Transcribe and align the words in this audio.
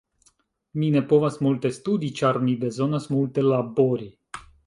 Mi 0.83 0.87
ne 0.95 1.01
povas 1.11 1.35
multe 1.47 1.71
studi 1.75 2.09
ĉar 2.21 2.41
mi 2.47 2.57
bezonas 2.65 3.07
multe 3.17 3.47
labori. 3.51 4.09